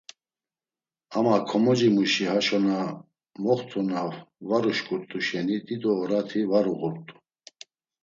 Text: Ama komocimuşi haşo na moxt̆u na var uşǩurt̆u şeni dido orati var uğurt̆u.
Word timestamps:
Ama 1.17 1.35
komocimuşi 1.49 2.23
haşo 2.31 2.59
na 2.65 2.77
moxt̆u 3.43 3.81
na 3.89 4.01
var 4.47 4.65
uşǩurt̆u 4.71 5.19
şeni 5.27 5.57
dido 5.67 5.91
orati 6.01 6.41
var 6.49 6.65
uğurt̆u. 6.73 7.15